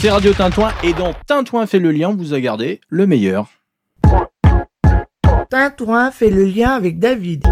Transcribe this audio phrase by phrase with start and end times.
[0.00, 3.48] c'est Radio Tintouin et dans Tintouin fait le lien, vous a gardé le meilleur.
[5.50, 7.44] Tintouin fait le lien avec David.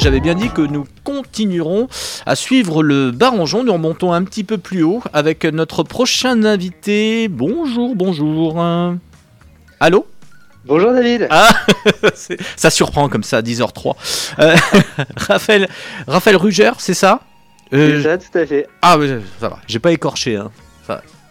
[0.00, 1.88] J'avais bien dit que nous continuerons
[2.24, 3.64] à suivre le Barangeon.
[3.64, 7.26] Nous remontons un petit peu plus haut avec notre prochain invité.
[7.26, 8.64] Bonjour, bonjour.
[9.80, 10.06] Allô?
[10.64, 11.26] Bonjour David.
[11.30, 11.48] Ah,
[12.56, 13.96] ça surprend comme ça, 10h03.
[14.38, 14.54] Euh,
[15.16, 15.68] Raphaël,
[16.06, 17.22] Raphaël Ruger, c'est ça?
[17.72, 18.66] C'est ça, tout à fait.
[18.82, 18.98] Ah,
[19.40, 20.36] ça va, j'ai pas écorché.
[20.36, 20.50] Hein.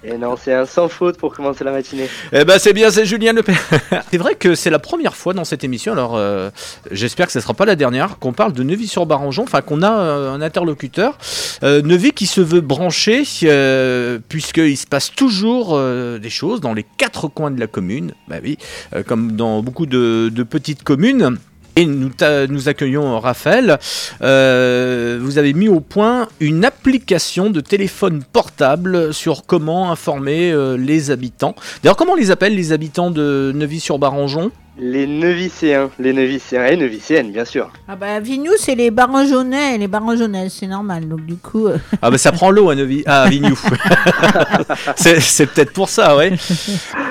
[0.04, 2.10] Et non, c'est un sans faute pour commencer la matinée.
[2.34, 3.62] Eh ben c'est bien, c'est Julien Lepère.
[4.12, 6.50] c'est vrai que c'est la première fois dans cette émission, alors euh,
[6.90, 9.92] j'espère que ce ne sera pas la dernière, qu'on parle de Neuvy-sur-Barangeon, enfin qu'on a
[9.92, 11.20] euh, un interlocuteur.
[11.62, 13.24] Euh, Neuvy qui se veut brancher,
[14.28, 18.58] puisqu'il se passe toujours des choses dans les quatre coins de la commune, bah oui,
[19.06, 21.38] comme dans beaucoup de petites communes.
[21.76, 23.78] Et nous, accueillons Raphaël.
[24.22, 30.76] Euh, vous avez mis au point une application de téléphone portable sur comment informer euh,
[30.76, 31.56] les habitants.
[31.82, 37.44] D'ailleurs, comment les appelle les habitants de Neuvy-sur-Barangeon les Neuvicéens, les Neuvicéens et Neuvicéennes, bien
[37.44, 37.70] sûr.
[37.90, 41.10] Ah bah Vignou, c'est les Barangeonnais et les Barangeonnaises, c'est normal.
[41.10, 41.68] Donc du coup.
[41.68, 41.78] Euh.
[42.02, 43.04] Ah bah ça prend l'eau à, Neuvy...
[43.06, 43.60] à Vignou.
[44.96, 46.32] c'est peut-être pour ça, ouais.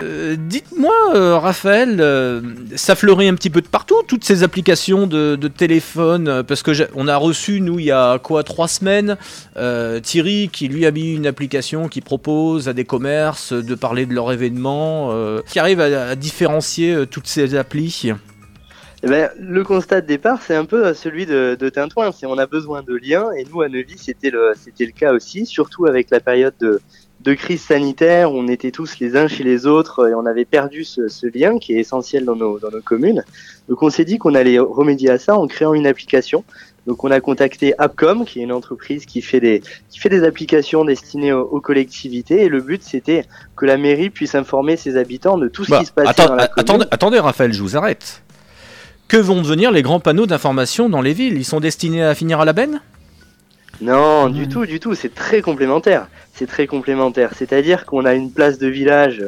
[0.03, 2.03] Euh, dites-moi, euh, Raphaël,
[2.77, 7.09] ça fleurit un petit peu de partout, toutes ces applications de, téléphone, parce que on
[7.09, 9.17] a reçu nous il y a quoi trois semaines
[10.03, 14.15] Thierry qui lui a mis une application qui propose à des commerces de parler de
[14.15, 15.13] leur événement,
[15.47, 18.13] qui arrive à, à différencier toutes ces applis
[19.03, 22.13] eh ben, le constat de départ, c'est un peu celui de, de Tintouin.
[22.13, 25.15] C'est on a besoin de liens, et nous à Neuvy, c'était le, c'était le cas
[25.15, 26.83] aussi, surtout avec la période de,
[27.23, 30.47] de crise sanitaire où on était tous les uns chez les autres et on avait
[30.47, 33.25] perdu ce, ce lien qui est essentiel dans nos, dans nos communes.
[33.69, 36.45] Donc on s'est dit qu'on allait remédier à ça en créant une application.
[36.87, 40.25] Donc on a contacté Appcom, qui est une entreprise qui fait des, qui fait des
[40.25, 42.43] applications destinées aux, collectivités.
[42.43, 43.25] Et le but, c'était
[43.57, 46.35] que la mairie puisse informer ses habitants de tout ce bah, qui se passe dans
[46.35, 46.87] la commune.
[46.91, 48.23] Attendez, Raphaël, je vous arrête.
[49.09, 51.37] Que vont devenir les grands panneaux d'information dans les villes?
[51.37, 52.81] Ils sont destinés à finir à la benne?
[53.81, 54.95] Non, du tout, du tout.
[54.95, 56.09] C'est très complémentaire.
[56.35, 57.33] C'est très complémentaire.
[57.37, 59.25] C'est-à-dire qu'on a une place de village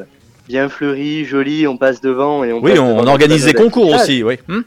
[0.49, 2.61] bien fleurie, jolie, on passe devant et on.
[2.63, 4.39] Oui, on, organise des concours aussi, oui.
[4.49, 4.63] Hmm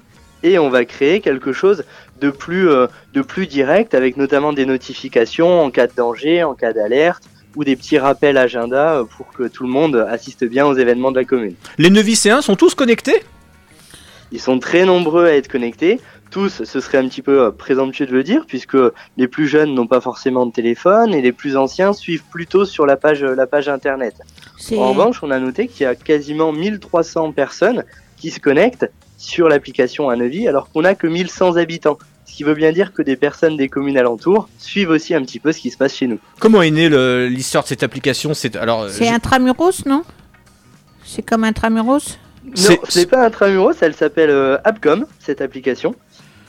[0.46, 1.84] et on va créer quelque chose
[2.20, 6.54] de plus, euh, de plus direct avec notamment des notifications en cas de danger, en
[6.54, 7.24] cas d'alerte
[7.56, 11.12] ou des petits rappels agenda euh, pour que tout le monde assiste bien aux événements
[11.12, 11.56] de la commune.
[11.78, 13.24] Les Neuvicéens sont tous connectés?
[14.32, 16.00] Ils sont très nombreux à être connectés.
[16.32, 18.78] Tous, ce serait un petit peu euh, présomptueux de le dire, puisque
[19.18, 22.86] les plus jeunes n'ont pas forcément de téléphone et les plus anciens suivent plutôt sur
[22.86, 24.16] la page, la page internet.
[24.76, 27.84] En revanche, on a noté qu'il y a quasiment 1300 personnes
[28.18, 31.98] qui se connectent sur l'application à Neuvy alors qu'on n'a que 1100 habitants.
[32.26, 35.40] Ce qui veut bien dire que des personnes des communes alentours suivent aussi un petit
[35.40, 36.20] peu ce qui se passe chez nous.
[36.40, 36.90] Comment est née
[37.30, 38.34] l'histoire de cette application?
[38.34, 38.84] C'est alors.
[38.84, 40.04] Euh, c'est Intramuros, non?
[41.06, 42.18] C'est comme Intramuros?
[42.44, 43.76] Non, c'est pas Intramuros.
[43.82, 45.96] Elle s'appelle euh, Appcom cette application.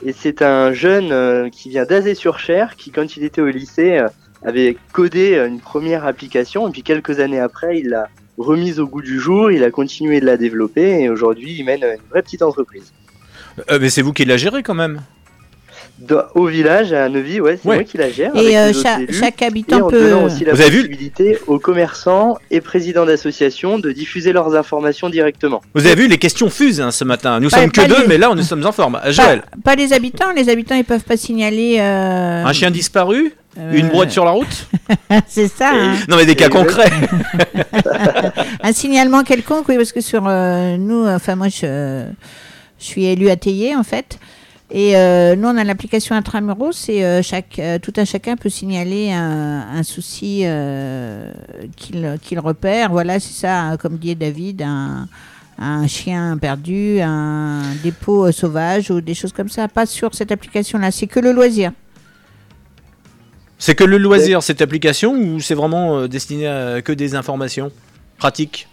[0.03, 4.03] Et c'est un jeune euh, qui vient d'Azé-sur-Cher qui, quand il était au lycée,
[4.43, 9.01] avait codé une première application et puis quelques années après, il l'a remise au goût
[9.01, 12.41] du jour, il a continué de la développer et aujourd'hui il mène une vraie petite
[12.41, 12.93] entreprise.
[13.71, 15.01] Euh, mais c'est vous qui la gérez quand même
[16.35, 18.35] au village à Neuvy, ouais, c'est moi qui la gère.
[18.35, 18.71] Et euh,
[19.11, 20.13] chaque, habitant peut.
[20.13, 25.61] aussi la vous possibilité aux commerçants et présidents d'associations de diffuser leurs informations directement.
[25.73, 27.39] Vous avez vu, les questions fusent hein, ce matin.
[27.39, 28.99] Nous sommes que deux, mais là, nous sommes en forme.
[29.09, 29.43] Joël.
[29.63, 30.31] Pas, les habitants.
[30.35, 31.77] Les habitants, ils peuvent pas signaler.
[31.79, 33.33] Euh, Un chien disparu?
[33.57, 34.67] Une brouette sur la route
[35.27, 35.71] C'est ça.
[35.73, 35.95] Hein.
[36.07, 36.91] Non, mais des cas concrets.
[38.63, 42.05] un signalement quelconque, oui, parce que sur euh, nous, enfin, moi, je,
[42.79, 44.19] je suis élu à Théier, en fait.
[44.69, 49.11] Et euh, nous, on a l'application Intramuros et euh, chaque, tout un chacun peut signaler
[49.13, 50.45] un, un souci
[51.75, 52.91] qu'il repère.
[52.91, 55.07] Voilà, c'est ça, comme dit David, un,
[55.57, 59.67] un chien perdu, un dépôt sauvage ou des choses comme ça.
[59.67, 61.71] Pas sur cette application-là, c'est que le loisir.
[63.59, 67.71] C'est que le loisir, cette application, ou c'est vraiment euh, destiné à que des informations
[68.17, 68.67] pratiques?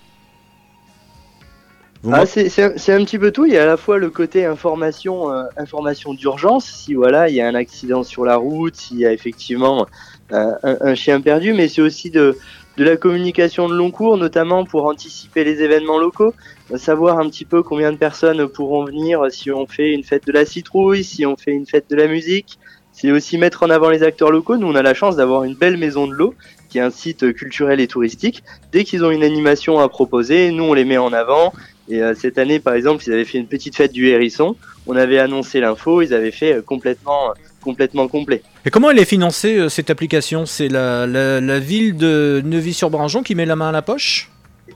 [2.13, 3.47] Ah, c'est un petit peu tout.
[3.47, 7.35] Il y a à la fois le côté information, euh, information d'urgence, si voilà, il
[7.35, 9.87] y a un accident sur la route, s'il y a effectivement
[10.33, 12.37] euh, un, chien perdu, mais c'est aussi de,
[12.77, 16.35] de la communication de long cours, notamment pour anticiper les événements locaux,
[16.77, 20.33] savoir un petit peu combien de personnes pourront venir si on fait une fête de
[20.33, 22.59] la citrouille, si on fait une fête de la musique,
[22.95, 24.57] c'est aussi mettre en avant les acteurs locaux.
[24.57, 26.35] Nous, on a la chance d'avoir une belle maison de l'eau,
[26.71, 28.43] qui est un site culturel et touristique.
[28.73, 31.53] Dès qu'ils ont une animation à proposer, nous, on les met en avant.
[31.89, 34.57] Et euh, cette année, par exemple, ils avaient fait une petite fête du hérisson.
[34.87, 38.43] On avait annoncé l'info, ils avaient fait euh, complètement complètement complet.
[38.67, 40.47] Et comment elle est financée euh, cette application?
[40.47, 44.31] C'est la, la, la ville de Neuvy-sur-Branjon qui met la main à la poche?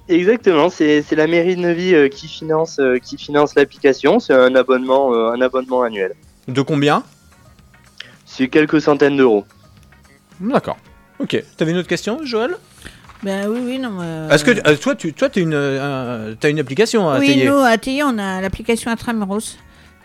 [0.08, 4.20] Exactement, c'est la mairie de Neuvy qui finance qui finance l'application.
[4.20, 6.14] C'est un abonnement un abonnement annuel.
[6.46, 7.02] De combien?
[8.30, 9.46] C'est quelques centaines d'euros.
[10.38, 10.76] D'accord.
[11.18, 11.42] Ok.
[11.56, 12.56] T'avais une autre question, Joël?
[13.22, 13.98] Ben oui, oui, non.
[14.00, 17.30] euh, Est-ce que euh, toi, tu toi, as une, euh, t'as une application à Oui,
[17.30, 17.46] Atelier?
[17.48, 19.56] nous, à Atelier, on a l'application Intramuros,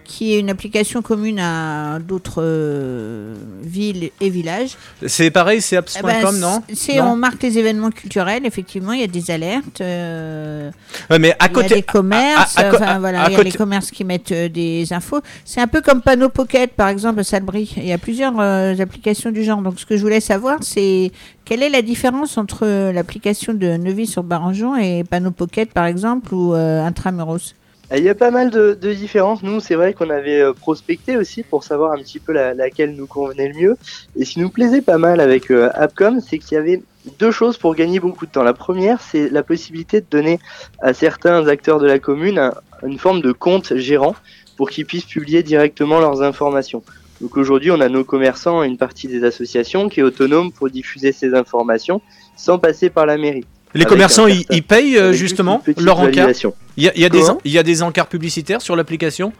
[0.04, 4.78] qui est une application commune à d'autres euh, villes et villages.
[5.06, 9.02] C'est pareil, c'est apps.com, Eh ben, non c'est, On marque les événements culturels, effectivement, il
[9.02, 9.82] y a des alertes.
[9.82, 10.70] euh,
[11.10, 11.76] Ouais, mais à il y a côté.
[11.76, 14.32] des commerces, à- à- à- enfin, voilà, il y a côté- les commerces qui mettent
[14.32, 15.22] euh, des infos.
[15.46, 17.74] C'est un peu comme Panneau Pocket, par exemple, à Salbris.
[17.78, 19.62] Il y a plusieurs applications du genre.
[19.62, 21.12] Donc, ce que je voulais savoir, c'est
[21.46, 26.34] quelle est la différence entre l'application de Neuvy sur Barangeon et Panneau Pocket, par exemple,
[26.34, 27.54] ou Intramuros?
[27.92, 29.44] Il y a pas mal de, différences.
[29.44, 32.96] Nous, c'est vrai qu'on avait euh, prospecté aussi pour savoir un petit peu la- laquelle
[32.96, 33.78] nous convenait le mieux.
[34.16, 36.82] Et ce qui nous plaisait pas mal avec euh, Appcom, c'est qu'il y avait
[37.20, 38.44] deux choses pour gagner beaucoup de temps.
[38.44, 40.40] La première, c'est la possibilité de donner
[40.82, 42.54] à certains acteurs de la commune un-
[42.84, 44.16] une forme de compte gérant
[44.58, 46.84] pour qu'ils puissent publier directement leurs informations.
[47.22, 50.70] Donc aujourd'hui, on a nos commerçants et une partie des associations qui est autonome pour
[50.70, 52.02] diffuser ces informations
[52.36, 53.46] sans passer par la mairie.
[53.74, 56.30] Les commerçants, ils, payent euh, justement leur encart.
[56.78, 58.76] Il y a, il y a des, Comment il y a des encarts publicitaires sur
[58.76, 59.34] l'application?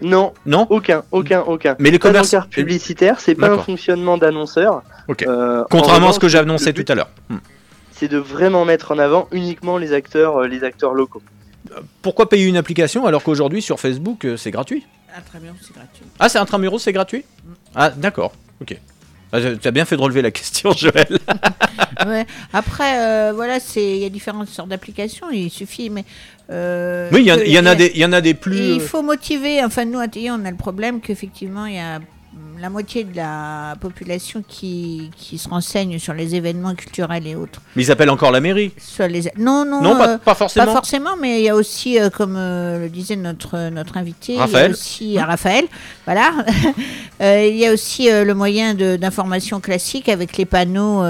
[0.00, 0.66] Non, Non?
[0.70, 1.76] aucun, aucun, aucun.
[1.78, 2.30] Mais les commerces.
[2.30, 4.82] d'encart publicitaire, c'est pas un fonctionnement d'annonceur.
[5.08, 5.22] Ok.
[5.22, 7.10] Euh, en Contrairement à ce que j'ai le annoncé but, tout à l'heure.
[7.28, 7.38] Hmm.
[7.92, 11.22] C'est de vraiment mettre en avant uniquement les acteurs, euh, les acteurs locaux.
[12.02, 14.84] Pourquoi payer une application alors qu'aujourd'hui sur Facebook euh, c'est gratuit?
[15.16, 16.04] Intramuros, c'est gratuit.
[16.18, 17.24] Ah, c'est Intramuros, c'est gratuit?
[17.74, 18.32] Ah, d'accord.
[18.60, 18.76] Ok.
[19.34, 21.18] Ah, Tu as bien fait de relever la question, Joël.
[22.06, 22.26] Ouais.
[22.52, 25.30] Après, euh, voilà, il y a différentes sortes d'applications.
[25.30, 26.04] Il suffit, mais
[26.50, 28.56] euh, Oui, il y, en- a des, il y en a des plus.
[28.58, 29.62] Il euh, faut motiver.
[29.64, 32.00] Enfin, nous, à on a le problème qu'effectivement, il y a
[32.60, 37.60] la moitié de la population qui, qui se renseigne sur les événements culturels et autres.
[37.76, 38.72] Mais ils appellent encore la mairie.
[38.78, 39.22] Sur les...
[39.36, 40.66] Non, non, Non, euh, pas, pas forcément.
[40.66, 44.32] pas forcément, mais il y a aussi, euh, comme euh, le disait notre, notre invité,
[44.34, 44.70] il y Raphaël.
[44.70, 45.64] a aussi Raphaël,
[46.04, 46.32] voilà.
[47.20, 51.02] Il y a aussi le moyen d'information classique avec les panneaux,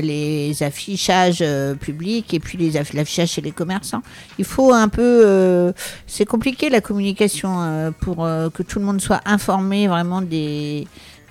[0.00, 1.44] les affichages
[1.80, 2.56] publics et puis
[2.94, 4.02] l'affichage chez les commerçants.
[4.38, 5.72] Il faut un peu,
[6.06, 8.18] c'est compliqué la communication pour
[8.54, 10.63] que tout le monde soit informé vraiment des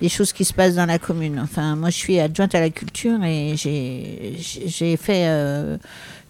[0.02, 1.40] des choses qui se passent dans la commune.
[1.42, 5.78] Enfin, moi, je suis adjointe à la culture et j'ai fait euh,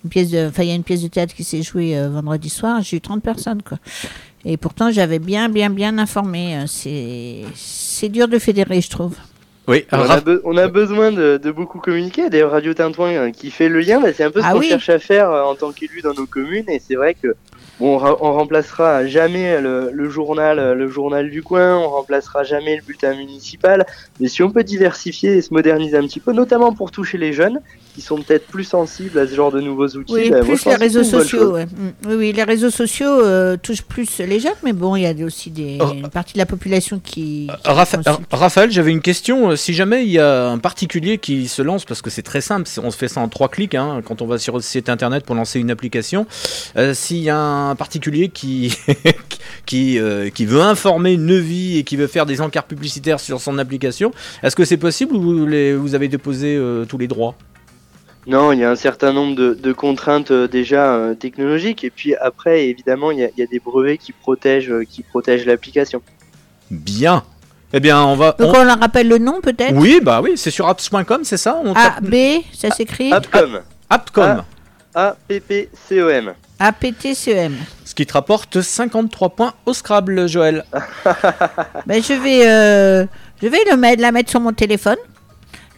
[0.04, 2.10] une pièce de, enfin, il y a une pièce de théâtre qui s'est jouée euh,
[2.10, 2.82] vendredi soir.
[2.82, 3.78] J'ai eu 30 personnes, quoi.
[4.46, 6.58] Et pourtant, j'avais bien, bien, bien informé.
[6.58, 9.16] Euh, C'est c'est dur de fédérer, je trouve.
[9.66, 12.30] Oui, On a, Raph- be- on a besoin de, de beaucoup communiquer.
[12.30, 14.68] D'ailleurs, Radio Tintouin qui fait le lien, bah, c'est un peu ce Ah qu'on oui.
[14.68, 16.66] cherche à faire euh, en tant qu'élu dans nos communes.
[16.70, 17.34] Et c'est vrai que
[17.80, 21.90] bon, on, ra- on remplacera jamais le, le journal, euh, le journal du coin, on
[21.90, 23.86] remplacera jamais le bulletin municipal.
[24.20, 27.34] Mais si on peut diversifier et se moderniser un petit peu, notamment pour toucher les
[27.34, 27.60] jeunes
[27.96, 30.14] qui sont peut-être plus sensibles à ce genre de nouveaux outils.
[30.14, 31.52] Oui, bah, moi, plus les réseaux sociaux.
[31.54, 31.66] ouais.
[31.66, 31.92] Mm.
[32.08, 35.14] Oui, oui, les réseaux sociaux euh, touchent plus les jeunes, mais bon, il y a
[35.26, 35.92] aussi des, Oh.
[35.94, 37.48] une partie de la population qui.
[37.64, 38.28] qui Rapha- consulte.
[38.32, 39.52] Raphaël, j'avais une question.
[39.52, 42.42] Euh, Si jamais il y a un particulier qui se lance, parce que c'est très
[42.42, 44.90] simple, on se fait ça en trois clics hein, quand on va sur le site
[44.90, 46.26] internet pour lancer une application.
[46.78, 47.43] euh, S'il y a un
[47.78, 48.76] particulier qui
[49.66, 53.58] qui euh, qui veut informer Neuvy et qui veut faire des encarts publicitaires sur son
[53.58, 54.12] application,
[54.44, 57.36] est-ce que c'est possible ou vous, les- vous avez déposé euh, tous les droits?
[58.26, 61.84] Non, il y a un certain nombre de, de contraintes euh, déjà euh, technologiques.
[61.84, 64.86] Et puis après, évidemment, il y a, il y a des brevets qui protègent, euh,
[64.90, 66.02] qui protègent l'application.
[66.72, 67.24] Bien.
[67.74, 68.34] Eh bien, on va.
[68.40, 69.76] Donc, on- on leur rappelle le nom, peut-être?
[69.76, 71.60] Oui, bah oui, c'est sur apps.com, c'est ça?
[71.66, 72.16] On A, tape B,
[72.54, 73.12] ça s'écrit?
[73.12, 73.60] Appcom.
[73.90, 74.44] Appcom,
[74.96, 76.34] A-P-P-C-O-M.
[76.64, 77.58] A-P-T-C-E-M.
[77.84, 80.64] ce qui te rapporte 53 points au Scrabble, Joël.
[81.86, 83.06] Ben, je vais, euh,
[83.42, 84.96] je vais le mettre, la mettre sur mon téléphone.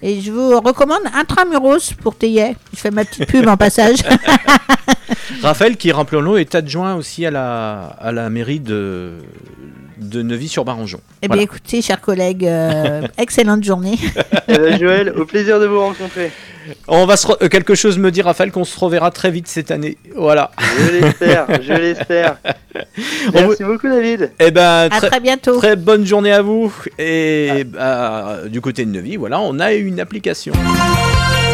[0.04, 2.56] Et je vous recommande Intramuros pour Théier.
[2.72, 3.98] Je fais ma petite pub en passage.
[5.42, 9.14] Raphaël, qui rappelons-le, est adjoint aussi à la, à la mairie de,
[9.98, 11.00] de Neuvy-sur-Barangeon.
[11.24, 13.98] Eh bien, écoutez, chers collègues, euh, excellente journée.
[14.50, 16.32] Euh, Joël, au plaisir de vous rencontrer.
[16.88, 19.48] On va se re- euh, quelque chose me dit, Raphaël, qu'on se reverra très vite
[19.48, 19.98] cette année.
[20.16, 20.52] Voilà.
[20.78, 22.38] Je l'espère, je l'espère.
[23.34, 24.32] Merci beaucoup, David.
[24.40, 25.58] Eh ben, À très, très bientôt.
[25.58, 26.74] très bonne journée à vous.
[26.98, 30.54] Et bah, du côté de Neuvy, voilà, on a une application.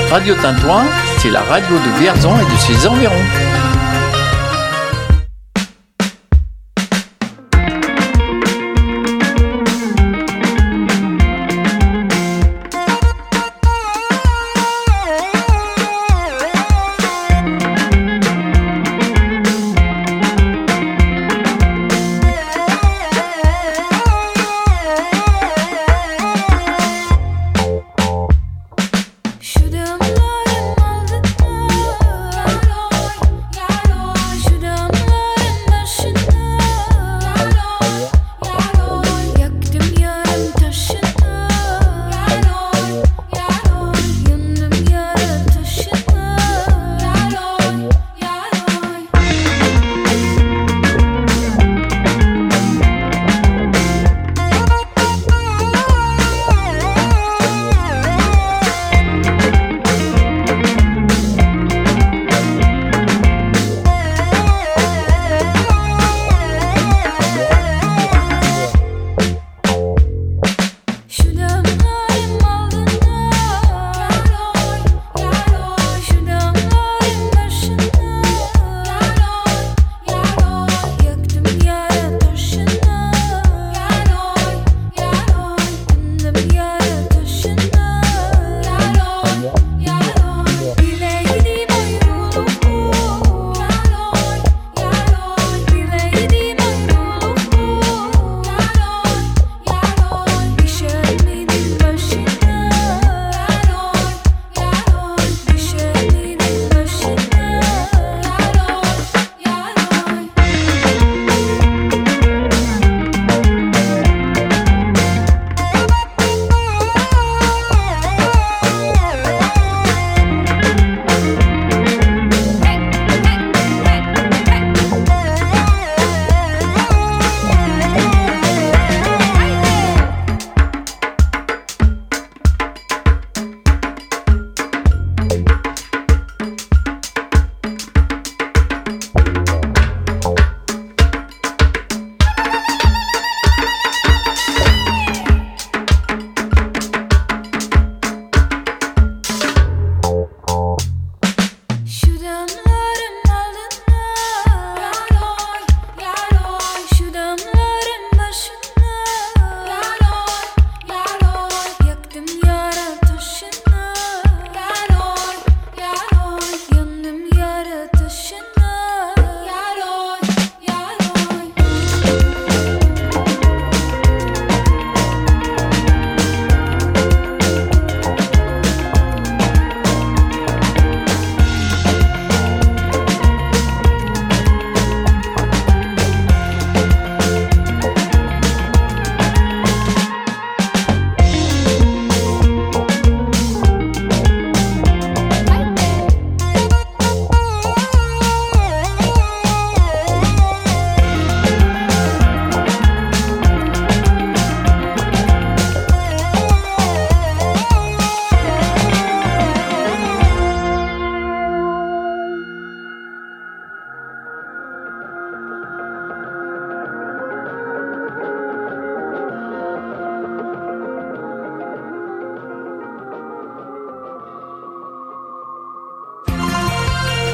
[0.10, 0.86] Radio Tintouin,
[1.20, 3.14] c'est la radio de Vierzon et de ses environs.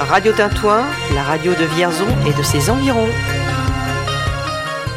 [0.09, 3.09] Radio Tintouin, la radio de Vierzon et de ses environs.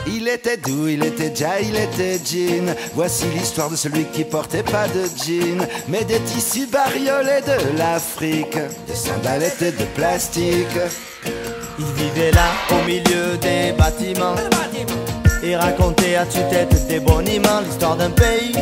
[0.06, 2.74] Il était doux, il était déjà, il était jean.
[2.94, 8.56] Voici l'histoire de celui qui portait pas de jean, mais des tissus bariolés de l'Afrique,
[8.86, 10.78] des sandalettes de plastique.
[11.78, 14.36] Il vivait là au milieu des bâtiments
[15.42, 18.54] et racontait à tue-tête des boniments l'histoire d'un pays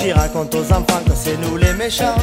[0.00, 2.16] qui raconte aux enfants que c'est nous les méchants.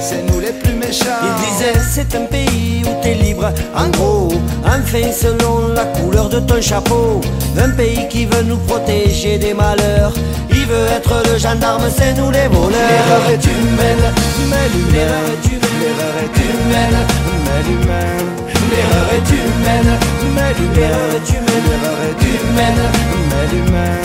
[0.00, 1.20] C'est nous les plus méchants.
[1.22, 4.28] Il disait c'est un pays où t'es libre, en gros,
[4.64, 7.20] enfin selon la couleur de ton chapeau.
[7.58, 10.12] Un pays qui veut nous protéger des malheurs.
[10.50, 12.70] Il veut être le gendarme, c'est nous les voleurs.
[12.72, 14.04] L'erreur est humaine,
[14.50, 16.98] mais l'humain L'erreur est humaine,
[17.44, 18.32] mais l'humain
[18.70, 19.98] L'erreur est humaine,
[20.34, 22.82] mais l'humain L'erreur est humaine,
[23.30, 23.98] mais l'humain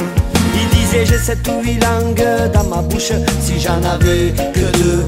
[0.55, 5.05] Il disait j'ai sept ou huit langues dans ma bouche Si j'en avais que deux,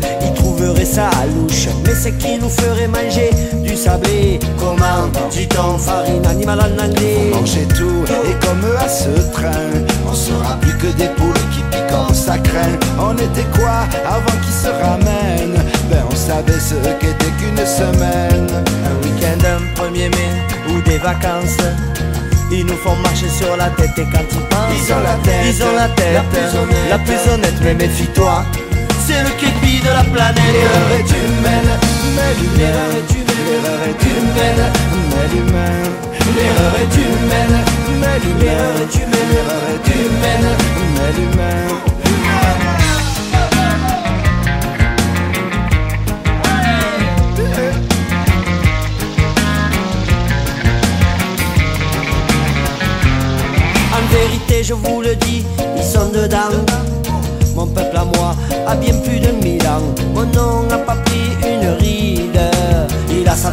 [0.59, 1.67] trouverait ça à louche.
[1.85, 3.29] Mais c'est qui nous ferait manger
[3.63, 9.69] du sablé Comment dit-on farine animale en anglais Manger tout, et comme à ce train
[10.07, 12.71] On sera plus que des poules qui piquent en sacrin.
[12.99, 15.63] On était quoi avant qu'ils se ramènent?
[15.89, 18.49] Ben on savait ce qu'était qu'une semaine.
[18.85, 20.31] Un week-end, un 1er mai
[20.69, 21.57] ou des vacances.
[22.51, 25.45] Ils nous font marcher sur la tête et quand ils pensent Ils ont la tête,
[25.45, 26.13] ils ont la tête.
[26.15, 28.43] la plus honnête, la plus honnête, mais méfie-toi
[29.09, 30.53] C'est le képi de la planète.
[30.53, 31.71] L'erreur est humaine,
[32.15, 33.29] mais l'erreur est humaine
[35.09, 35.77] mais l'humain
[36.35, 37.57] L'erreur est humaine,
[37.99, 40.49] mais l'erreur est humaine L'erreur est humaine,
[40.95, 41.59] mais l'humain
[53.91, 55.45] En vérité, je vous le dis,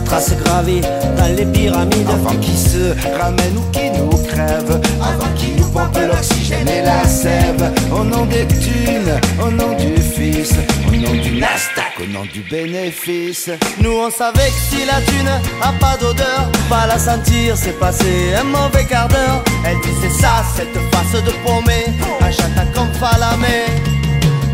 [0.06, 0.80] Il a sa trace gravée
[1.16, 2.08] dans les pyramides.
[2.08, 7.04] Avant qu'ils se ramènent ou qu'ils nous crèvent Avant qu'ils nous pompent l'oxygène et la
[7.04, 10.54] sève Au nom des thunes, au nom du fils
[10.88, 15.28] Au nom du Nasdaq, au nom du bénéfice Nous on savait que si la thune
[15.62, 19.42] a pas d'odeur, pas la sentir, c'est passé un mauvais quart d'heure.
[19.64, 21.86] Elle disait ça, cette face de paumé,
[22.20, 23.66] à chacun comme Falamé.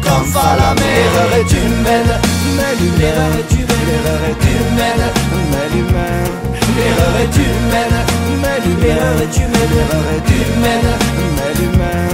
[0.03, 0.81] Comme Falamé.
[0.81, 2.21] L'erreur est humaine,
[2.57, 5.05] mais l'erreur est humaine L'erreur est humaine,
[5.51, 6.23] mais l'humain
[6.77, 7.97] L'erreur est humaine,
[8.41, 10.91] mais l'erreur est humaine L'erreur est humaine,
[11.37, 12.07] mais l'humain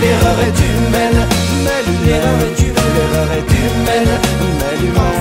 [0.00, 1.20] L'erreur est humaine,
[1.64, 4.12] mais l'erreur est humaine L'erreur est humaine,
[4.58, 5.12] mais l'humain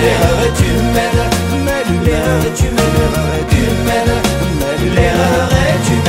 [0.00, 1.20] L'erreur est humaine,
[1.64, 4.14] mais l'erreur est humaine L'erreur est humaine,
[4.58, 6.05] mais l'erreur est humaine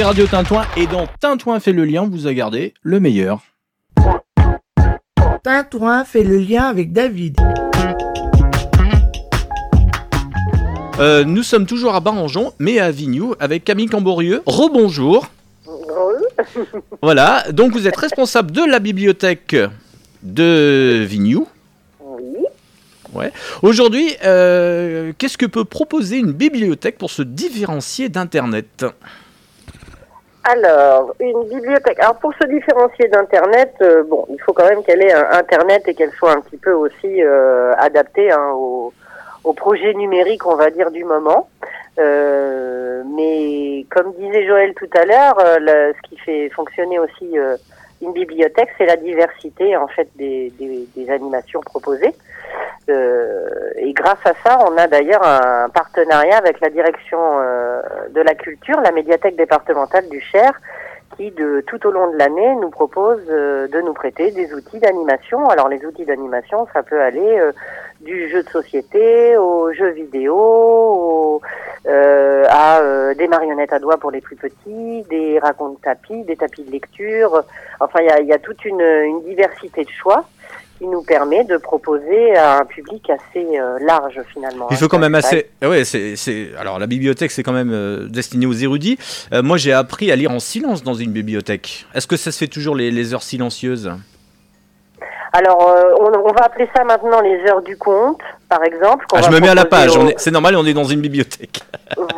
[0.00, 3.42] C'est Radio Tintouin et dans Tintouin fait le lien, vous a gardé le meilleur.
[5.44, 7.36] Tintouin fait le lien avec David.
[10.98, 14.42] Euh, nous sommes toujours à Barangeon, mais à Vignoux, avec Camille Camborieux.
[14.46, 15.28] Rebonjour.
[17.02, 19.54] Voilà, donc vous êtes responsable de la bibliothèque
[20.22, 21.46] de Vignoux.
[22.00, 22.46] Oui.
[23.12, 23.32] Ouais.
[23.60, 28.86] Aujourd'hui, euh, qu'est-ce que peut proposer une bibliothèque pour se différencier d'Internet?
[30.44, 32.00] Alors, une bibliothèque.
[32.00, 35.82] Alors, pour se différencier d'Internet, euh, bon, il faut quand même qu'elle ait un Internet
[35.86, 38.92] et qu'elle soit un petit peu aussi euh, adaptée hein, au,
[39.44, 41.48] au projet numérique, on va dire, du moment.
[41.98, 47.56] Euh, mais comme disait Joël tout à l'heure, euh, ce qui fait fonctionner aussi euh,
[48.00, 52.14] une bibliothèque, c'est la diversité en fait des, des, des animations proposées.
[53.90, 58.34] Et grâce à ça, on a d'ailleurs un partenariat avec la direction euh, de la
[58.34, 60.52] culture, la médiathèque départementale du Cher,
[61.16, 64.78] qui de tout au long de l'année nous propose euh, de nous prêter des outils
[64.78, 65.48] d'animation.
[65.48, 67.52] Alors les outils d'animation, ça peut aller euh,
[68.00, 71.40] du jeu de société aux jeux vidéo,
[72.52, 72.80] à
[73.16, 77.42] des marionnettes à doigts pour les plus petits, des racontes tapis, des tapis de lecture.
[77.80, 80.24] Enfin, il y a, toute une diversité de choix
[80.80, 84.66] qui nous permet de proposer à un public assez euh, large finalement.
[84.70, 84.76] Il hein.
[84.78, 85.50] faut quand même assez.
[85.60, 88.98] Ah Ouais, c'est, c'est- Alors la bibliothèque, c'est quand même euh, destiné aux érudits.
[89.34, 91.84] Euh, moi, j'ai appris à lire en silence dans une bibliothèque.
[91.94, 93.92] Est-ce que ça se fait toujours les, les heures silencieuses?
[95.34, 99.06] Alors, euh, on, on va appeler ça maintenant les heures du conte, par exemple.
[99.14, 99.96] ah, Je me mets à la page.
[99.96, 101.60] au- on est- C'est normal, on est dans une bibliothèque.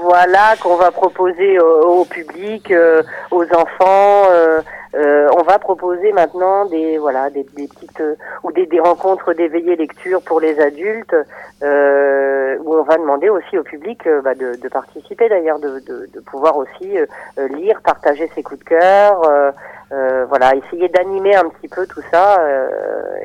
[0.03, 4.25] Voilà, qu'on va proposer au, au public, euh, aux enfants.
[4.31, 4.61] euh,
[4.95, 9.33] euh, on va proposer maintenant des voilà des, des petites euh, ou des, des rencontres
[9.33, 11.17] d'éveillé lecture pour les adultes,
[11.63, 16.09] euh, où on va demander aussi au public bah, de, de participer d'ailleurs, de, de,
[16.13, 16.97] de pouvoir aussi
[17.39, 19.23] lire, partager ses coups de cœur.
[19.29, 19.51] euh,
[19.93, 22.41] euh, voilà, essayer d'animer un petit peu tout ça.
[22.41, 22.67] euh,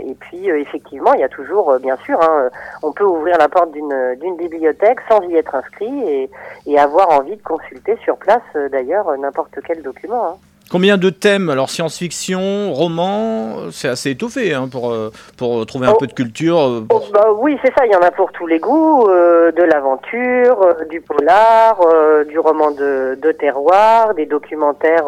[0.02, 2.50] et puis, euh, effectivement, il y a toujours, euh, bien sûr, hein,
[2.84, 6.30] on peut ouvrir la porte d'une bibliothèque sans y être inscrit et,
[6.66, 10.26] et avoir envie de consulter sur place, euh, d'ailleurs, n'importe quel document.
[10.26, 10.36] hein.
[10.70, 15.94] Combien de thèmes Alors science-fiction, roman, c'est assez étoffé hein, pour, euh, pour trouver un
[15.94, 15.98] Oh.
[15.98, 16.60] peu de culture.
[16.60, 19.54] euh, Oh, bah, oui, c'est ça, il y en a pour tous les goûts, euh,
[19.54, 25.06] de l'aventure, euh, du polar, euh, du roman de, de terroir, des documentaires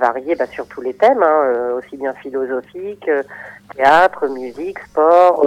[0.00, 3.10] variés bah, sur tous les thèmes, hein, aussi bien philosophiques,
[3.76, 5.44] théâtre, musique, sport,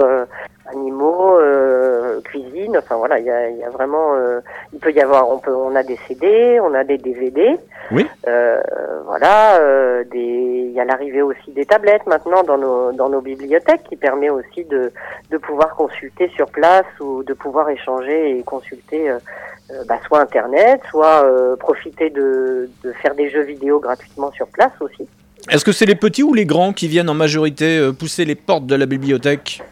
[0.66, 4.40] animaux, euh, cuisine, enfin voilà, il y a, il y a vraiment, euh,
[4.72, 7.56] il peut y avoir, on peut, on a des CD, on a des DVD,
[7.90, 8.06] Oui.
[8.28, 8.60] euh,
[9.06, 9.60] voilà,
[10.14, 14.30] il y a l'arrivée aussi des tablettes maintenant dans nos dans nos bibliothèques qui permet
[14.30, 14.92] aussi de
[15.30, 19.10] de pouvoir consulter sur place ou de pouvoir échanger et consulter
[19.86, 21.26] bah, soit internet, soit
[21.58, 25.06] profiter de de faire des jeux vidéo gratuitement sur place aussi.
[25.50, 28.66] Est-ce que c'est les petits ou les grands qui viennent en majorité pousser les portes
[28.66, 29.62] de la bibliothèque?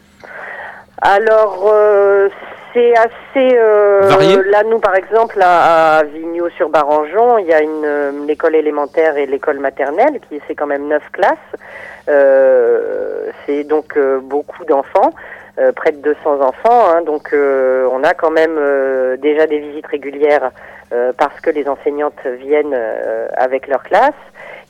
[1.03, 2.29] Alors, euh,
[2.73, 3.57] c'est assez...
[3.57, 4.09] euh,
[4.51, 9.27] Là, nous, par exemple, à, à Vigneault-sur-Barangeon, il y a une euh, l'école élémentaire et
[9.27, 11.37] l'école maternelle, qui c'est quand même neuf classes.
[12.09, 15.11] Euh, c'est donc euh, beaucoup d'enfants,
[15.59, 16.85] euh, près de 200 enfants.
[16.91, 17.03] hein.
[17.03, 20.51] donc, euh, on a quand même euh, déjà des visites régulières
[20.93, 24.13] euh, parce que les enseignantes viennent euh, avec leur classe.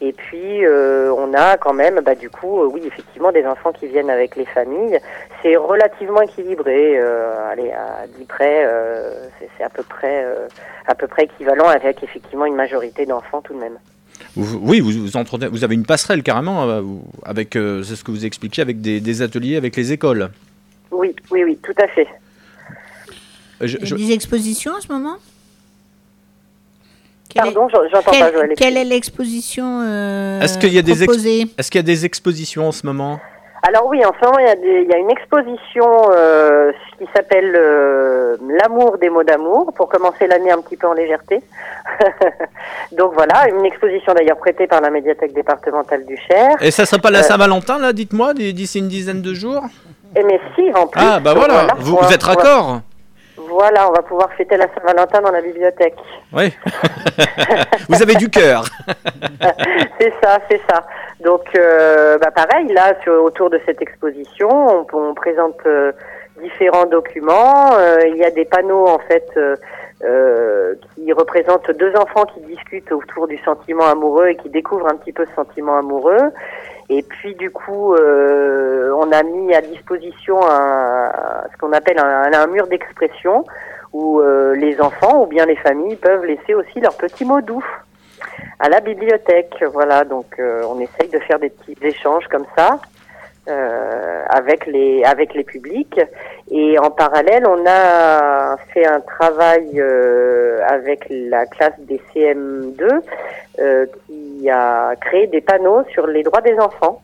[0.02, 3.72] Et puis, euh, on a quand même, bah, du coup, euh, oui, effectivement, des enfants
[3.72, 4.98] qui viennent avec les familles.
[5.42, 6.98] C'est relativement équilibré.
[6.98, 9.26] Euh, allez, à 10 près, euh,
[9.58, 10.46] c'est à peu près, euh,
[10.86, 13.78] à peu près équivalent avec effectivement une majorité d'enfants tout de même.
[14.36, 16.66] Vous- Oui, vous, vous, entretenez- vous avez une passerelle carrément
[17.24, 20.30] avec, euh, c'est ce que vous expliquiez, avec des, des ateliers avec les écoles.
[20.90, 22.08] Oui, oui, oui, tout à fait.
[23.60, 25.16] Je- Il y je- a des expositions en ce moment?
[27.32, 28.52] Quelle est- Pardon, j'en- j'entends quelle, pas Joël.
[28.56, 31.86] quelle est l'exposition euh, Est-ce qu'il y a des ex- proposée Est-ce qu'il y a
[31.86, 33.20] des expositions en ce moment?
[33.62, 36.72] Alors oui, en ce moment, il y a, des- il y a une exposition euh,
[36.98, 41.40] qui s'appelle euh, L'amour des mots d'amour, pour commencer l'année un petit peu en légèreté.
[42.92, 46.50] Donc voilà, une exposition d'ailleurs prêtée par la médiathèque départementale du Cher.
[46.60, 49.62] Et ça serait pas la Euh, Saint-Valentin là, dites-moi, d'ici une dizaine de jours?
[50.16, 51.00] Et mais si, en plus.
[51.04, 52.80] Ah bah voilà, vous, êtes raccord
[53.48, 55.96] Voilà, on va pouvoir fêter la Saint-Valentin dans la bibliothèque.
[56.32, 56.52] Oui.
[57.88, 58.64] vous avez du cœur.
[60.00, 60.84] c'est ça, c'est ça.
[61.20, 65.92] Donc, euh, bah pareil, là, sur- autour de cette exposition, on, on présente euh,
[66.42, 67.72] différents documents.
[67.74, 69.26] Euh, il y a des panneaux, en fait,
[70.04, 74.96] euh, qui représentent deux enfants qui discutent autour du sentiment amoureux et qui découvrent un
[74.96, 76.30] petit peu ce sentiment amoureux.
[76.92, 81.12] Et puis, du coup, euh, on a mis à disposition un,
[81.52, 83.44] ce qu'on appelle un, mur d'expression
[83.92, 87.64] où euh, les enfants ou bien les familles peuvent laisser aussi leurs petits mots doux
[88.58, 89.64] à la bibliothèque.
[89.72, 92.80] Voilà, donc euh, on essaye de faire des petits échanges comme ça
[93.48, 96.00] euh, avec les avec les publics.
[96.50, 103.00] Et en parallèle, on a fait un travail euh, avec la classe des CM2
[103.58, 107.00] euh, qui a créé des panneaux sur les droits des enfants.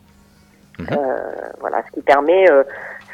[0.93, 1.17] Euh,
[1.61, 2.63] voilà, ce qui permet euh,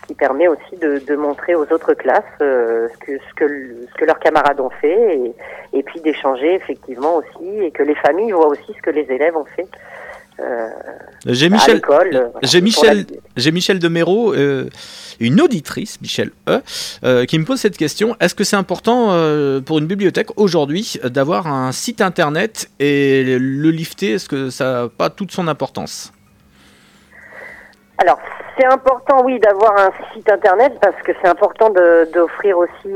[0.00, 3.46] ce qui permet aussi de, de montrer aux autres classes euh, ce, que, ce, que,
[3.88, 5.32] ce que leurs camarades ont fait et,
[5.72, 9.36] et puis d'échanger effectivement aussi et que les familles voient aussi ce que les élèves
[9.36, 9.68] ont fait
[10.40, 10.68] euh,
[11.26, 14.68] J'ai Michel, euh, voilà, j'ai Michel, la- j'ai Michel Deméro, euh,
[15.20, 16.60] une auditrice, Michel E,
[17.04, 18.16] euh, qui me pose cette question.
[18.20, 19.08] Est-ce que c'est important
[19.66, 24.12] pour une bibliothèque aujourd'hui d'avoir un site internet et le lifter?
[24.14, 26.12] Est-ce que ça n'a pas toute son importance?
[27.98, 28.18] Alors,
[28.58, 32.92] c'est important, oui, d'avoir un site internet parce que c'est important de- d'offrir aussi,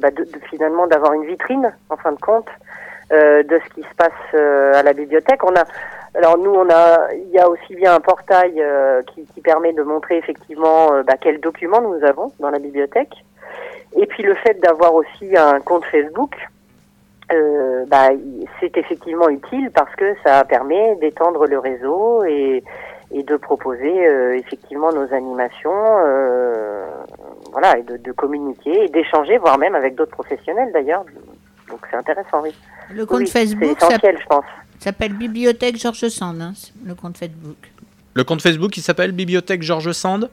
[0.00, 2.46] bah, de, de- finalement, d'avoir une vitrine, en fin de compte,
[3.10, 4.40] de ce qui se passe
[4.78, 5.44] à la bibliothèque.
[5.44, 5.64] On a,
[6.14, 9.72] alors nous, on a, il y a aussi bien un portail euh, qui, qui permet
[9.72, 13.14] de montrer effectivement euh, bah, quels documents nous avons dans la bibliothèque,
[13.96, 16.34] et puis le fait d'avoir aussi un compte Facebook.
[17.32, 18.08] euh, bah,
[18.58, 22.62] c'est effectivement utile parce que ça permet d'étendre le réseau et,
[23.12, 26.86] et de proposer euh, effectivement nos animations, euh,
[27.52, 31.04] voilà, et de, de communiquer et d'échanger, voire même avec d'autres professionnels d'ailleurs.
[31.68, 32.54] Donc c'est intéressant, oui.
[32.92, 34.44] Le compte Oui, Facebook c'est essentiel, je pense.
[34.84, 36.52] S'appelle Bibliothèque Georges Sand, hein,
[36.84, 37.56] le compte Facebook.
[38.14, 40.28] Le compte Facebook qui s'appelle Bibliothèque Georges Sand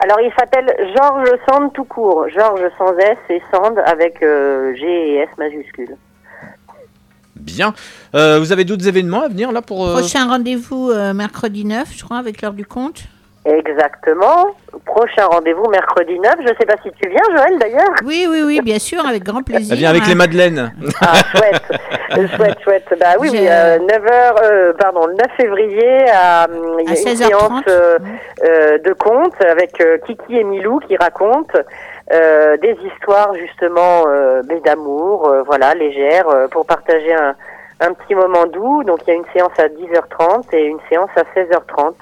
[0.00, 4.84] Alors il s'appelle Georges Sand tout court, Georges sans S et Sand avec euh, G
[4.84, 5.96] et S majuscules.
[7.36, 7.74] Bien.
[8.14, 9.86] Euh, vous avez d'autres événements à venir là pour.
[9.86, 13.04] euh, Prochain rendez-vous euh, mercredi 9, je crois, avec l'heure du compte.
[13.44, 14.54] Exactement.
[14.86, 16.34] Prochain rendez-vous mercredi 9.
[16.40, 17.90] Je sais pas si tu viens, Joël, d'ailleurs.
[18.04, 19.72] Oui, oui, oui, bien sûr, avec grand plaisir.
[19.72, 20.08] Elle vient avec hein.
[20.08, 20.72] les madeleines.
[21.02, 22.30] Ah, chouette.
[22.36, 22.94] Chouette, chouette.
[22.98, 26.46] Bah oui, oui, euh, 9h, euh, pardon, le 9 février à,
[26.78, 27.16] il y a une 16h30.
[27.16, 27.98] séance euh,
[28.44, 31.58] euh, de contes avec euh, Kiki et Milou qui racontent
[32.12, 37.34] euh, des histoires justement euh, mais d'amour, euh, voilà, légères, euh, pour partager un,
[37.80, 38.84] un petit moment doux.
[38.84, 41.94] Donc il y a une séance à 10h30 et une séance à 16h30.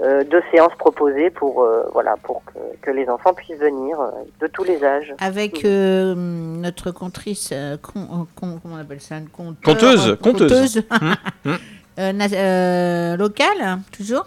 [0.00, 4.10] Euh, deux séances proposées pour euh, voilà pour que, que les enfants puissent venir euh,
[4.40, 5.14] de tous les âges.
[5.20, 10.16] Avec euh, notre contrice, euh, con- con- comment on appelle ça une conteur, Conteuse, euh,
[10.16, 10.82] conteuse.
[11.98, 14.26] Na- euh, locale, toujours.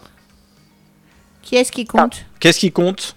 [1.42, 2.24] Qui est-ce qui compte?
[2.40, 3.15] Qu'est-ce qui compte?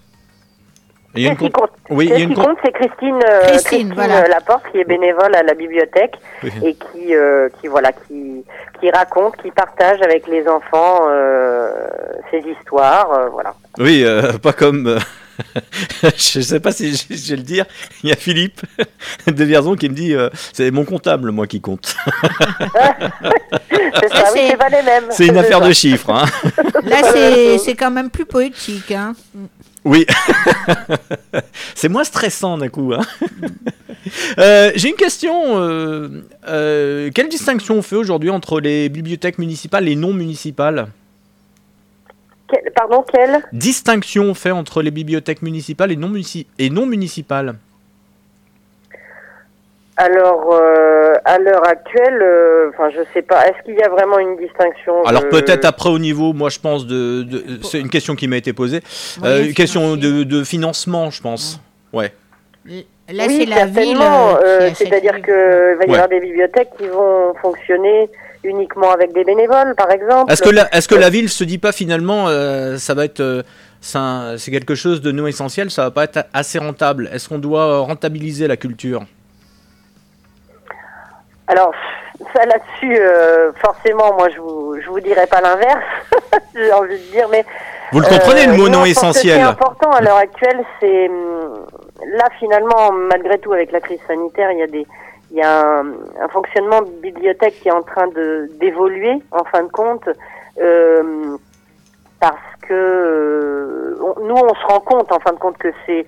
[1.16, 2.58] Il y a une qui compte- compte Oui, il y a Qu'est-ce une qui compte-
[2.64, 4.22] c'est Christine, euh, Christine, Christine, voilà.
[4.24, 6.50] euh, Laporte, qui est bénévole à la bibliothèque Oui.
[6.64, 8.44] et qui, euh, qui voilà, qui,
[8.80, 11.72] qui raconte, qui partage avec les enfants euh,
[12.30, 13.54] ses histoires, euh, voilà.
[13.78, 14.86] Oui, euh, pas comme.
[14.86, 14.98] euh,
[16.02, 17.64] je sais pas si je, je vais le dire.
[18.04, 18.60] Il y a Philippe
[19.26, 21.96] de Vierzon qui me dit euh, c'est mon comptable, moi, qui compte.
[24.00, 25.04] C'est ça, oui, c'est- c'est pas les mêmes.
[25.10, 25.66] C'est une affaire ça.
[25.68, 26.10] de chiffres.
[26.10, 26.24] Hein.
[26.84, 28.90] Là, c'est c'est quand même plus poétique.
[28.92, 29.14] Hein.
[29.84, 30.06] Oui.
[31.74, 32.92] c'est moins stressant d'un coup.
[32.94, 33.02] Hein.
[34.38, 35.58] Euh, J'ai une question.
[35.58, 36.08] euh,
[36.48, 40.88] euh, quelle distinction on fait aujourd'hui entre les bibliothèques municipales et non municipales?
[42.74, 47.56] Pardon, quel Distinction on fait entre les bibliothèques municipales et non, munici- et non municipales
[50.04, 54.18] Alors, euh, à l'heure actuelle, euh, enfin, je sais pas, est-ce qu'il y a vraiment
[54.18, 58.14] une distinction Alors peut-être après au niveau, moi je pense de, de- c'est une question
[58.14, 58.80] qui m'a été posée,
[59.22, 61.60] Oui, Euh, une question de, de financement, je pense.
[61.92, 62.12] Ouais.
[62.64, 63.98] Là, oui, c'est la ville.
[64.00, 65.94] euh, euh, C'est-à-dire les- qu'il va y Ouais.
[65.96, 68.08] avoir des bibliothèques qui vont fonctionner
[68.42, 70.32] uniquement avec des bénévoles, par exemple.
[70.32, 73.20] Est-ce que la, est-ce que la ville se dit pas finalement, euh, ça va être,
[73.20, 73.42] euh,
[74.38, 77.10] c'est quelque chose de non essentiel, ça va pas être assez rentable.
[77.12, 79.02] Est-ce qu'on doit euh, rentabiliser la culture?
[81.50, 81.72] Alors,
[82.32, 85.82] ça là-dessus, euh, forcément, moi, je vous, je vous dirais pas l'inverse.
[86.54, 87.44] J'ai envie de dire, mais
[87.92, 90.60] Vous le comprenez le mot non, que Ce qui est essentiel important à l'heure actuelle,
[90.78, 91.66] c'est hum,
[92.18, 94.86] là finalement, malgré tout, avec la crise sanitaire, il y a des,
[95.32, 95.86] il y a un,
[96.22, 100.08] un fonctionnement de bibliothèque qui est en train de d'évoluer, en fin de compte,
[100.60, 101.36] euh,
[102.20, 102.36] parce
[102.68, 106.06] que euh, on- nous, on se rend compte, en fin de compte, que c'est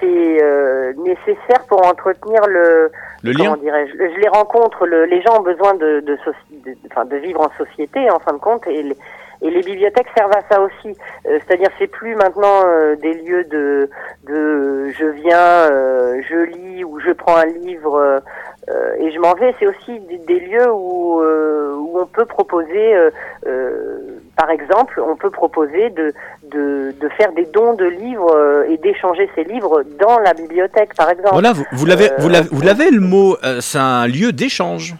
[0.00, 2.90] c'est euh, nécessaire pour entretenir le
[3.22, 4.86] Le lien dirais-je Je les rencontre.
[4.86, 6.16] le- les gens ont besoin de de,
[6.64, 8.96] de, enfin, de vivre en société, en fin de compte, et les,
[9.42, 10.96] et les bibliothèques servent à ça aussi.
[11.26, 13.88] Euh, C'est-à-dire, c'est plus maintenant euh, des lieux de
[14.26, 18.18] de je viens, euh, je lis ou je prends un livre euh,
[18.70, 19.54] euh, et je m'en vais.
[19.58, 23.10] C'est aussi des, des lieux où euh, où on peut proposer, euh,
[23.46, 23.98] euh,
[24.36, 26.12] par exemple, on peut proposer de
[26.44, 30.94] de, de faire des dons de livres euh, et d'échanger ces livres dans la bibliothèque,
[30.94, 31.32] par exemple.
[31.32, 33.36] Voilà, vous, vous l'avez, vous l'avez, vous l'avez le mot.
[33.44, 34.94] euh, c'est un lieu d'échange.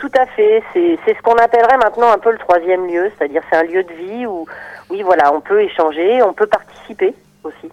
[0.00, 0.62] Tout à fait.
[0.72, 3.92] C'est ce qu'on appellerait maintenant un peu le troisième lieu, c'est-à-dire c'est un lieu de
[3.92, 4.46] vie où,
[4.90, 7.70] oui, voilà, on peut échanger, on peut participer aussi.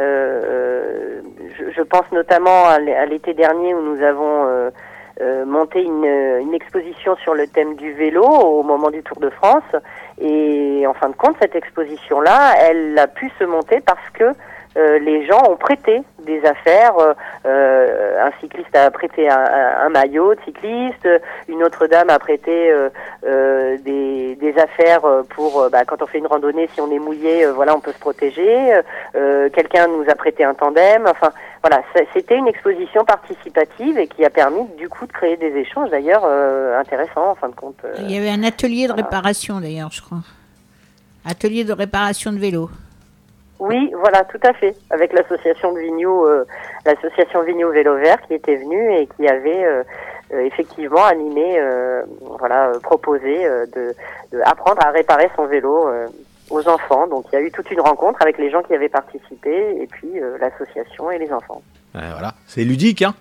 [0.00, 1.20] Euh,
[1.76, 4.70] je, pense notamment à l'é- à l'été dernier où nous avons euh,
[5.20, 9.30] euh, monté une, une exposition sur le thème du vélo au moment du Tour de
[9.30, 9.62] France.
[10.20, 14.24] Et en fin de compte, cette exposition-là, elle a pu se monter parce que
[14.76, 16.96] euh, les gens ont prêté des affaires.
[16.98, 17.12] euh,
[17.46, 21.08] euh, un cycliste a prêté un, un- un maillot de cycliste,
[21.48, 22.72] une autre dame a prêté
[23.24, 27.46] euh, des, des affaires pour bah, quand on fait une randonnée, si on est mouillé,
[27.46, 28.80] voilà, on peut se protéger.
[29.52, 31.06] Quelqu'un nous a prêté un tandem.
[31.06, 31.30] Enfin,
[31.62, 31.82] voilà,
[32.12, 36.24] c'était une exposition participative et qui a permis du coup de créer des échanges d'ailleurs
[36.78, 37.76] intéressants en fin de compte.
[37.98, 40.18] Il y avait un atelier de réparation d'ailleurs, je crois.
[41.26, 42.68] Atelier de réparation de vélo.
[43.66, 44.74] Oui, voilà, tout à fait.
[44.90, 46.44] Avec l'association de Vignoux, euh,
[46.84, 49.82] l'association Vignoux Vélo Vert qui était venue et qui avait euh,
[50.32, 52.02] euh, effectivement animé, euh,
[52.38, 53.94] voilà, euh, proposé euh, de,
[54.32, 56.06] de apprendre à réparer son vélo euh,
[56.50, 57.06] aux enfants.
[57.06, 59.86] Donc il y a eu toute une rencontre avec les gens qui avaient participé et
[59.86, 61.62] puis euh, l'association et les enfants.
[61.94, 63.14] Ouais, voilà, c'est ludique, hein.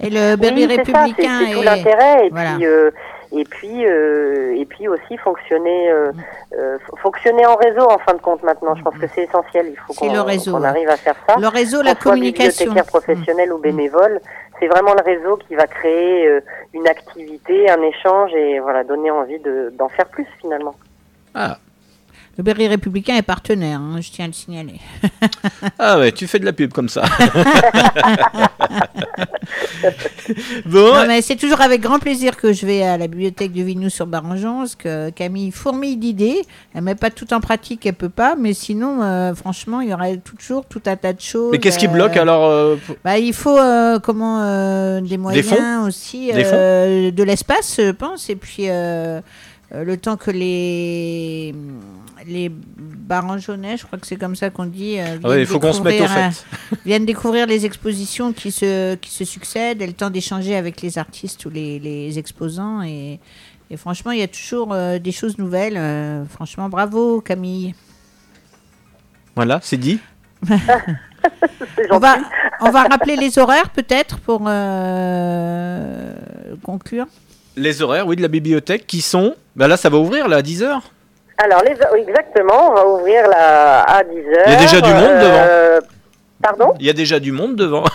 [0.00, 2.50] Et le Berry Oui, c'est ça, c'est- républicain c'est tout l'intérêt et Voilà.
[2.56, 2.90] puis euh,
[3.32, 6.12] et puis euh, et puis aussi fonctionner euh,
[6.58, 8.74] euh, fonctionner en réseau en fin de compte maintenant.
[8.74, 9.66] Je pense que c'est essentiel.
[9.68, 11.36] Il faut qu'on arrive à faire ça.
[11.38, 12.66] Le réseau, la soit communication.
[12.66, 14.20] bibliothécaire professionnel ou bénévole,
[14.58, 16.40] c'est vraiment le réseau qui va créer euh,
[16.74, 20.74] une activité, un échange et voilà donner envie de- d'en faire plus finalement.
[21.34, 21.56] Ah.
[22.38, 24.74] Le Berry républicain est partenaire, hein, je tiens à le signaler.
[25.80, 27.02] Ah ouais, tu fais de la pub comme ça.
[30.66, 33.62] bon, Non, mais c'est toujours avec grand plaisir que je vais à la bibliothèque de
[33.62, 36.42] Vignoux sur Barangeon, parce que Camille fourmille d'idées.
[36.74, 39.94] Elle met pas tout en pratique, elle peut pas, mais sinon, euh, franchement, il y
[39.94, 41.50] aurait toujours tout un tas de choses.
[41.52, 45.16] mais qu'est-ce qui euh, bloque alors euh, pour- bah, il faut euh, comment euh, des
[45.18, 49.20] moyens fonds aussi, Des euh, de l'espace, je pense, et puis euh,
[49.74, 51.54] euh, le temps que les
[52.26, 55.72] les barangeonnais, je crois que c'est comme ça qu'on dit, euh, Ah il faut qu'on
[55.72, 56.44] se mette au découvrir, fait.
[56.72, 60.82] euh, viennent découvrir les expositions qui se qui se succèdent, et le temps d'échanger avec
[60.82, 63.20] les artistes ou les, les exposants et,
[63.70, 65.76] et franchement, il y a toujours euh, des choses nouvelles.
[65.76, 67.74] euh, franchement, bravo Camille.
[69.36, 69.98] Voilà, c'est dit.
[71.90, 72.16] On va,
[72.60, 76.14] on va rappeler les horaires peut-être pour euh,
[76.62, 77.06] conclure.
[77.56, 79.34] Les horaires, oui, de la bibliothèque qui sont.
[79.56, 80.80] Bah là, ça va ouvrir là à 10h.
[81.38, 84.24] Alors les oui, exactement, on va ouvrir la à 10 heures.
[84.46, 85.80] Il y a déjà du monde devant.
[86.40, 86.72] Pardon?
[86.78, 87.82] Il y a déjà du monde devant.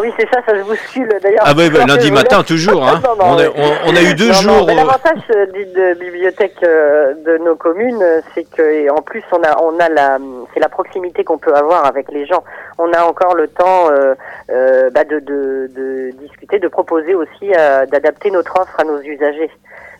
[0.00, 1.44] Oui, c'est ça, ça se bouscule d'ailleurs.
[1.46, 2.84] ah bah, bah, lundi matin, toujours.
[2.86, 3.00] Hein.
[3.04, 3.52] Non, non, on, a, ouais.
[3.56, 4.68] on- on a eu deux Non, jours.
[4.68, 9.42] euh, L'avantage euh, de bibliothèques euh, de nos communes, euh, c'est que en plus on
[9.44, 10.18] a on a la
[10.52, 12.42] c'est la proximité qu'on peut avoir avec les gens.
[12.78, 14.14] On a encore le temps euh,
[14.50, 19.00] euh, bah, de, de, de discuter, de proposer aussi euh, d'adapter notre offre à nos
[19.00, 19.50] usagers.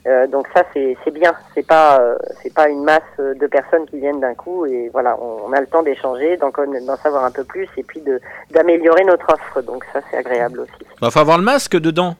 [0.06, 1.32] Euh, donc ça c'est c'est bien.
[1.54, 5.16] C'est pas euh, c'est pas une masse de personnes qui viennent d'un coup et voilà
[5.20, 6.50] on, on a le temps d'échanger, d'en
[7.02, 9.62] savoir un peu plus et puis de d'améliorer notre offre.
[9.62, 10.72] Donc ça c'est agréable aussi.
[11.00, 12.16] Il va avoir le masque dedans.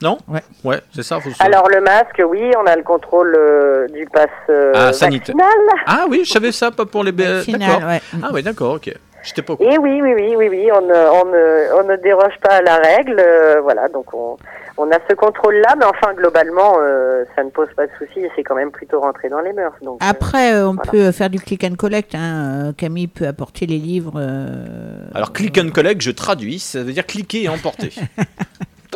[0.00, 0.16] Non?
[0.28, 0.42] Ouais.
[0.62, 1.18] Ouais, c'est ça.
[1.18, 4.92] Faut se- Alors le masque, oui, on a le contrôle euh, du pass euh, Ah,
[4.92, 5.34] sanitaire.
[5.36, 5.82] vaccinal.
[5.88, 7.10] Ah oui, je savais ça, pas pour les.
[7.10, 7.88] B- Final, D'accord.
[7.88, 8.00] ouais.
[8.22, 8.94] Ah oui, d'accord, ok.
[9.22, 9.70] J'étais pas au courant.
[9.70, 12.62] Et oui, oui, oui, oui, oui, on ne, on ne, on ne déroge pas à
[12.62, 14.36] la règle, euh, voilà, donc on,
[14.76, 18.30] on a ce contrôle-là, mais enfin globalement, euh, ça ne pose pas de souci et
[18.36, 19.74] c'est quand même plutôt rentré dans les mœurs.
[19.82, 20.90] Donc, euh, Après, euh, on voilà.
[20.92, 22.14] peut faire du click and collect.
[22.14, 24.14] hein, Camille peut apporter les livres.
[24.16, 27.90] euh, Alors, click and collect, je traduis, ça veut dire cliquer et emporter.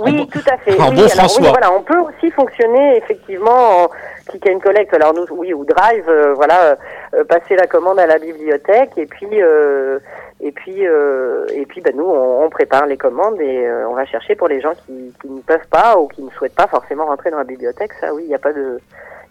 [0.01, 0.73] Oui, tout à fait.
[0.81, 1.43] en oui, bon alors, François.
[1.43, 3.89] oui, voilà, on peut aussi fonctionner effectivement en
[4.27, 4.93] click and collect.
[4.95, 6.75] Alors nous, oui, ou drive, euh, voilà, euh,
[7.15, 9.99] euh, passer la commande à la bibliothèque et puis euh,
[10.41, 13.95] et puis euh, et puis, ben nous, on, on prépare les commandes et euh, on
[13.95, 16.67] va chercher pour les gens qui, qui ne peuvent pas ou qui ne souhaitent pas
[16.67, 17.93] forcément rentrer dans la bibliothèque.
[18.01, 18.81] Ça, oui, il n'y a pas de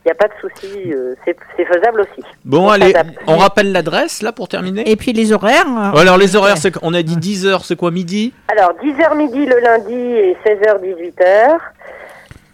[0.04, 0.92] il n'y a pas de souci,
[1.24, 2.28] c'est faisable aussi.
[2.44, 2.92] Bon, On allez,
[3.28, 5.68] on rappelle l'adresse là pour terminer Et puis les horaires.
[5.96, 8.34] Alors, les horaires, c'est qu'on a dit 10h, c'est quoi midi?
[8.48, 11.58] Alors, 10h midi le lundi et 16h 18h.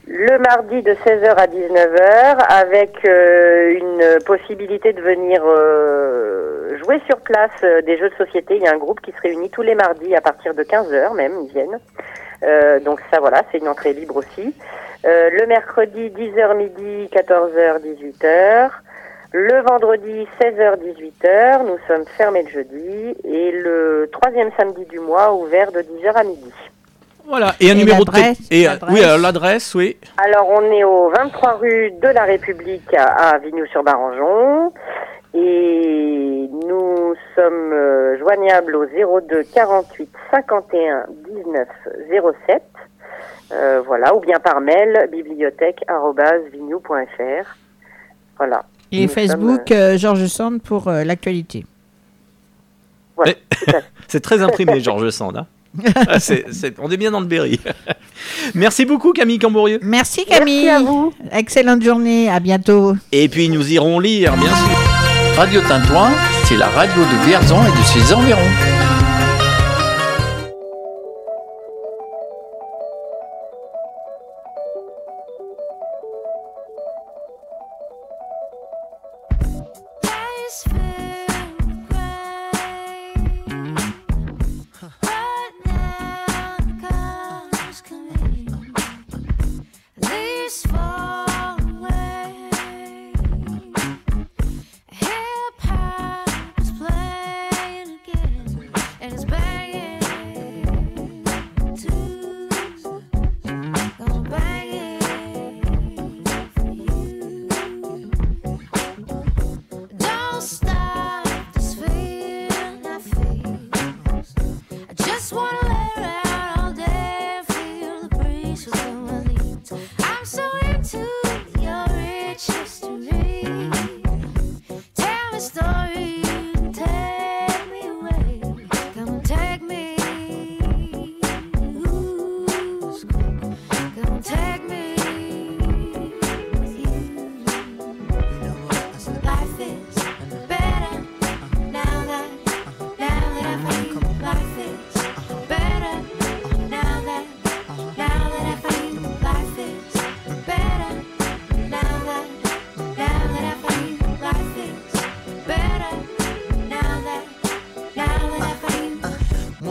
[0.10, 7.18] Le mardi de 16h à 19h avec euh, une possibilité de venir euh, jouer sur
[7.18, 8.56] place euh, des jeux de société.
[8.56, 11.14] Il y a un groupe qui se réunit tous les mardis à partir de 15h
[11.14, 11.80] même, ils viennent.
[12.44, 14.56] Euh, donc ça voilà, c'est une entrée libre aussi.
[15.06, 18.70] Euh, le mercredi 10h midi, 14h 18h.
[19.34, 25.34] Le vendredi 16h 18h, nous sommes fermés le jeudi et le troisième samedi du mois
[25.34, 26.54] ouvert de 10h à midi.
[27.28, 28.76] Voilà, et un Et numéro de l'adresse, té- et euh.
[28.90, 29.98] Oui, alors l'adresse, oui.
[30.18, 34.72] Alors on est au 23 rue de la République à, Vignoux-sur-Barangeon
[35.34, 41.68] et nous sommes euh, joignables au 02 48 51 19
[42.48, 42.64] 07.
[43.52, 47.56] Euh, voilà, ou bien par mail bibliothèque@vignoux.fr.
[48.38, 48.64] Voilà.
[48.92, 51.66] Et Nous Facebook, euh, Georges Sand pour euh, l'actualité.
[53.16, 53.34] Voilà,
[53.68, 53.72] Eh.
[54.08, 55.38] C'est très imprimé, Georges Sand.
[55.38, 55.46] hein.
[55.96, 56.18] Ah,
[56.80, 57.60] on est bien dans le Berry.
[58.56, 59.80] Merci beaucoup Camille Camborieux.
[59.82, 60.66] Merci Camille.
[60.66, 61.14] Merci à vous.
[61.32, 62.96] Excellente journée, à bientôt.
[63.12, 64.80] Et puis nous irons lire, bien sûr.
[65.36, 66.12] Radio Tintoin,
[66.46, 68.77] c'est la radio de Vierzon et de ses environs.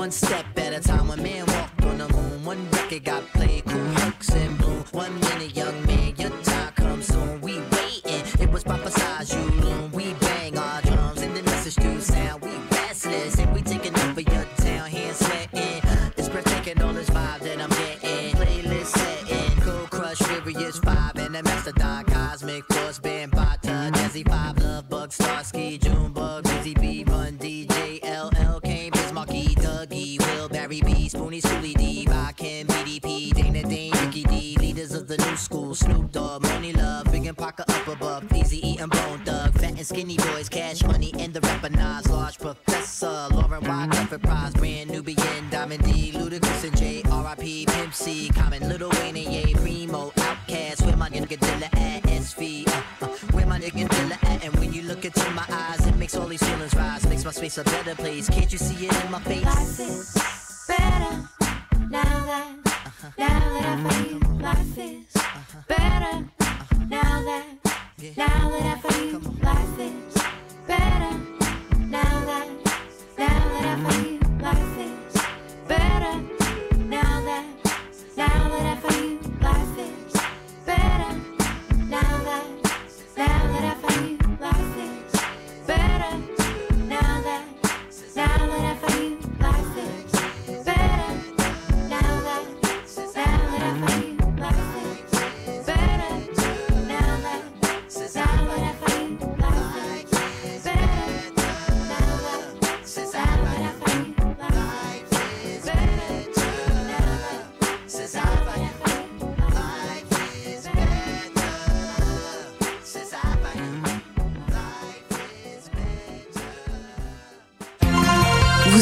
[0.07, 2.45] One step at a time, a man walked on the moon.
[2.45, 3.26] One record got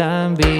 [0.00, 0.59] time being.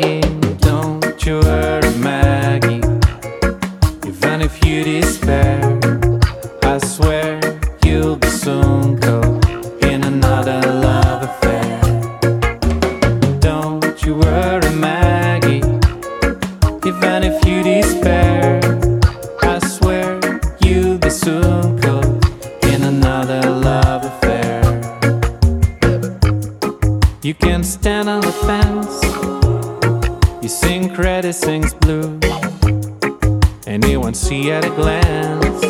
[34.51, 35.63] At a glance?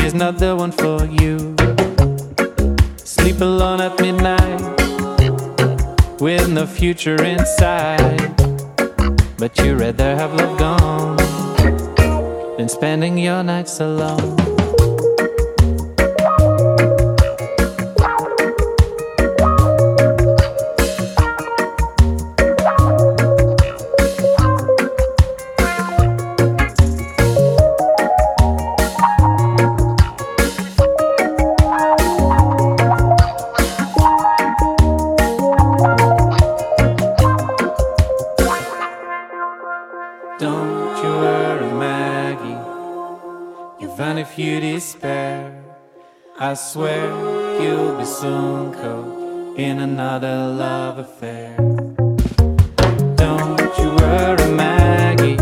[0.00, 1.54] Here's not the one for you.
[2.96, 4.60] Sleep alone at midnight
[6.20, 8.34] with no future inside.
[9.38, 11.16] But you'd rather have love gone
[12.56, 14.45] than spending your nights alone.
[46.48, 47.10] I swear
[47.60, 51.56] you'll be soon caught in another love affair.
[53.16, 55.38] Don't you worry, Maggie.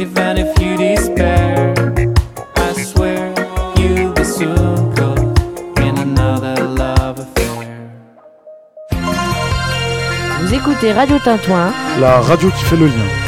[0.00, 1.74] Even if you despair,
[2.56, 3.34] I swear
[3.76, 5.20] you'll be soon caught
[5.80, 7.90] in another love affair.
[10.40, 13.23] Vous écoutez Radio Tintouin La radio qui fait le lien.